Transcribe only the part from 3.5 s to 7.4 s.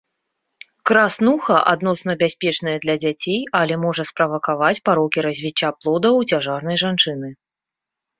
але можа справакаваць парокі развіцця плода ў цяжарнай жанчыны.